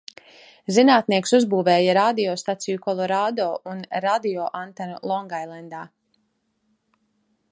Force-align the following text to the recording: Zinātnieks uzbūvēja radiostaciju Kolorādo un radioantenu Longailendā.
Zinātnieks 0.77 1.33
uzbūvēja 1.37 1.95
radiostaciju 1.97 2.79
Kolorādo 2.87 3.47
un 3.73 3.83
radioantenu 4.07 4.97
Longailendā. 5.13 5.83